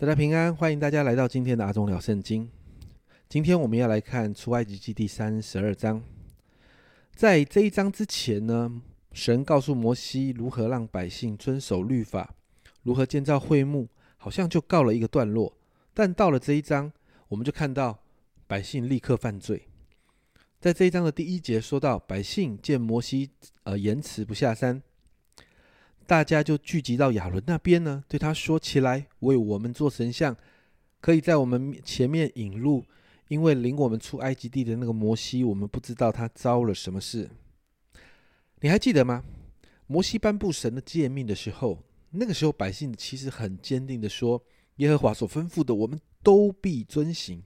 [0.00, 2.48] 大家平安，欢迎大家来到今天的阿忠聊圣经。
[3.28, 6.02] 今天我们要来看出埃及记第三十二章。
[7.14, 8.80] 在这一章之前呢，
[9.12, 12.34] 神告诉摩西如何让百姓遵守律法，
[12.82, 15.54] 如何建造会幕，好像就告了一个段落。
[15.92, 16.90] 但到了这一章，
[17.28, 18.02] 我们就看到
[18.46, 19.68] 百姓立刻犯罪。
[20.58, 23.28] 在这一章的第一节说到，百姓见摩西
[23.64, 24.82] 呃延迟不下山。
[26.06, 30.36] 大家就聚集到亚伦那边呢，对他说起来：“为我们做神像，
[31.00, 32.84] 可以在我们前面引路，
[33.28, 37.30] 因为领我们出埃及地的那个摩西，我们不知道他遭了什么事。
[38.60, 39.22] 你还记得吗？
[39.86, 44.42] 摩西颁布神的诫命的时候，那个时候百姓其实很坚定的说：
[44.76, 47.42] 耶和华所吩咐的，我们都必遵行。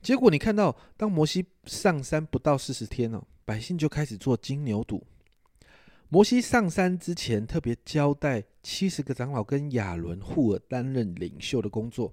[0.00, 5.02] 结果你看到，当摩西上山不到四十天哦，百姓就开始做金牛犊。”
[6.12, 12.12] 摩西上山之前，特别交代七十个长老跟亚伦、户尔担任领袖的工作，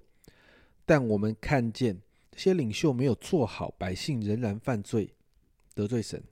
[0.86, 2.00] 但我们看见
[2.32, 5.12] 这些领袖没有做好，百姓仍然犯罪，
[5.74, 6.22] 得罪神。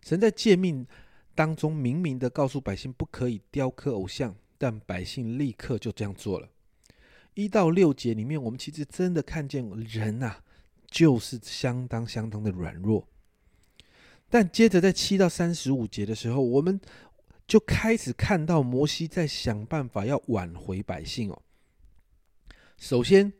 [0.00, 0.86] 神在诫命
[1.34, 6.48] 当中明明的告诉百姓不可以雕刻偶像，但百姓立刻就这样做了。
[7.34, 10.36] 一到六节里面，我们其实真的看见人呐，
[10.88, 13.08] 就是相当相当的软弱。
[14.28, 16.80] 但接着在七到三十五节的时候，我们
[17.46, 21.42] 就开始看到摩西在想办法要挽回百姓哦。
[22.76, 23.32] 首先，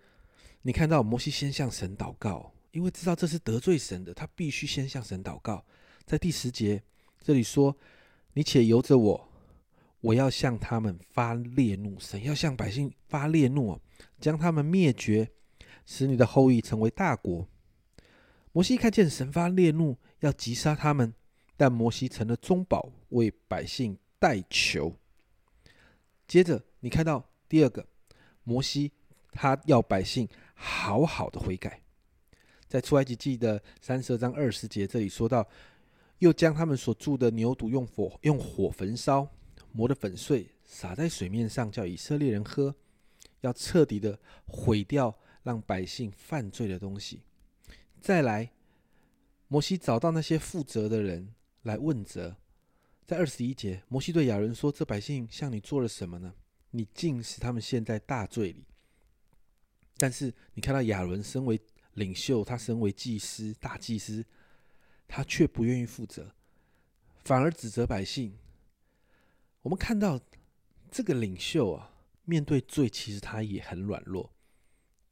[0.63, 5.65] 你看到摩西先向神祷告，因为知道这是得罪神的，他必须先向神祷告。
[6.05, 6.81] 在第十节
[7.21, 7.77] 这里说
[8.35, 9.29] ：“你且由着我，
[10.01, 11.99] 我要向他们发烈怒。
[11.99, 13.81] 神要向百姓发烈怒哦，
[14.21, 15.29] 将他们灭绝，
[15.85, 17.49] 使你的后裔成为大国。”
[18.57, 19.99] 摩西看见神发烈怒。
[20.21, 21.13] 要击杀他们，
[21.59, 24.97] 但摩西成了中保，为百姓代求。
[26.27, 27.87] 接着，你看到第二个，
[28.45, 28.93] 摩西
[29.31, 31.83] 他要百姓好好的悔改。
[32.67, 35.47] 在出埃及记的三十二章二十节，这里说到，
[36.21, 39.29] 又将他们所住的牛犊用火用火焚烧，
[39.71, 42.75] 磨得粉碎，撒在水面上，叫以色列人喝，
[43.43, 47.21] 要彻底的毁掉让百姓犯罪的东西。
[48.07, 48.53] 再来。
[49.49, 52.37] 摩西找到那些负责的人来问责，
[53.05, 56.33] 在二十一节，摩西对亚伦说：“这百姓向你做了什么呢？
[56.71, 58.65] 你竟使他们陷在大罪里。”
[59.99, 61.61] 但是你看到亚伦身为
[61.95, 64.25] 领袖，他身为祭司、大祭司，
[65.09, 66.33] 他却不愿意负责，
[67.25, 68.39] 反而指责百姓。
[69.63, 70.21] 我们看到
[70.93, 71.93] 这个领袖啊，
[72.25, 74.33] 面对罪，其实他也很软弱。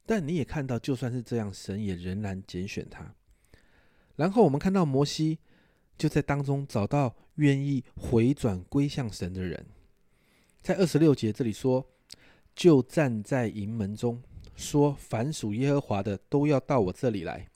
[0.05, 3.13] 但你也看到，就算是这样，神也仍然拣选他。
[4.15, 5.39] 然后我们看到摩西
[5.97, 9.65] 就在当中找到愿意回转归向神的人，
[10.61, 11.85] 在二十六节这里说，
[12.55, 14.21] 就站在营门中
[14.55, 17.47] 说：“凡属耶和华的都要到我这里来。”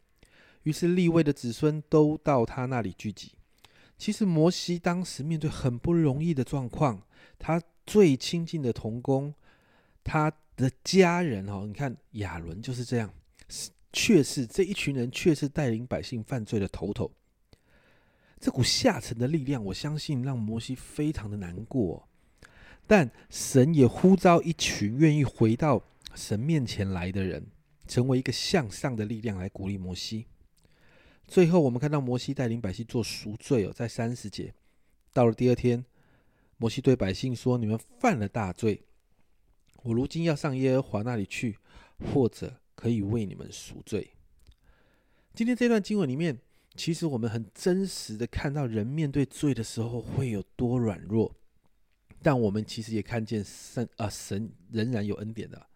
[0.64, 3.32] 于是立位的子孙都到他那里聚集。
[3.98, 7.02] 其实摩西当时面对很不容易的状况，
[7.38, 9.34] 他最亲近的童工，
[10.04, 10.32] 他
[10.64, 13.14] 的家人哦，你看亚伦就是这样。
[13.92, 17.12] 却是这一群人，却是带领百姓犯罪的头头。
[18.40, 22.08] 这股下沉的力量，我相信让摩西非常的难过。
[22.86, 25.84] 但神也呼召一群愿意回到
[26.14, 27.47] 神面前来的人，
[27.88, 30.28] 成为一个向上的力量来鼓励摩西。
[31.28, 34.53] 最后，我们看到摩西带领百姓做赎罪哦，在三十节。
[35.12, 35.84] 到了第二天，
[36.58, 38.84] 摩西对百姓说：“你们犯了大罪，
[39.84, 41.57] 我如今要上耶和华那里去，
[42.13, 44.09] 或者。”可以为你们赎罪。
[45.34, 46.40] 今天这段经文里面，
[46.75, 51.35] 其实我们很真实的看到人面对罪的时候会有多软弱，
[52.22, 55.67] 但我们其实也看见神啊，神仍然有恩典的。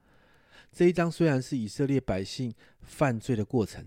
[0.72, 2.54] 这一章虽然是以色列百姓
[2.84, 3.86] 犯罪的过程，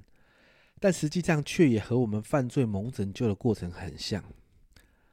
[0.78, 4.22] 但实际上却也和我们犯罪蒙拯救的过程很像。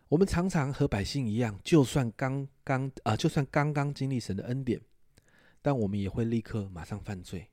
[0.09, 4.81] 我们常常和百姓一样，就算刚刚啊，就算刚刚经历神的恩典，
[5.63, 7.47] 但我们也会立刻马上犯罪。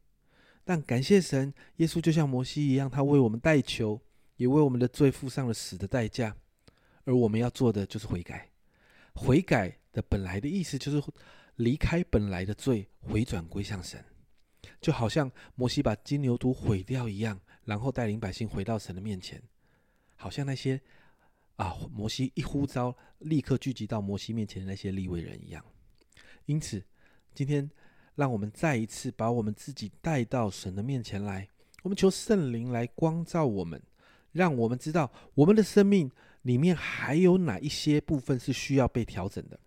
[0.65, 3.99] 但感谢神，耶稣就像摩西一样，他为我们代求，
[4.37, 6.37] 也为我们的罪付上了死的代价。
[7.05, 8.51] 而我们要做的就是悔改。
[9.15, 11.03] 悔改的本来的意思就是
[11.57, 14.05] 离开本来的罪，回转归向神。
[14.81, 19.43] 就好像摩西把金牛犊毁掉一样，然后带领百姓回到神的面前。
[20.17, 20.81] 好像那些
[21.57, 25.65] 啊，摩西一呼召，立刻聚集到摩西面前的那些立位人一样。
[26.45, 26.85] 因此，
[27.35, 27.71] 今天。
[28.21, 31.49] 让我们再一次把我们自己带到神的面前来。
[31.83, 33.83] 我们求圣灵来光照我们
[34.33, 36.11] 让我们知道我们的生命
[36.43, 39.59] 里面还有哪一些部分是需要被调整的。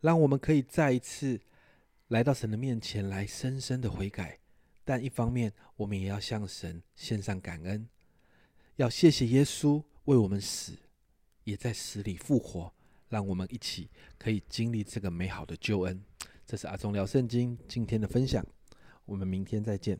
[0.00, 1.38] 让我们可以再一次
[2.08, 4.38] 来到神的面前来深深的悔改
[4.84, 7.86] 但一方面我们也要向神献上感恩。
[8.76, 10.78] 要谢谢耶稣为我们死
[11.44, 12.72] 也在死里复活
[13.10, 16.02] 让我们一起可以经历这个美好的救恩。
[16.52, 18.46] 这是阿忠聊圣经今天的分享，
[19.06, 19.98] 我们明天再见。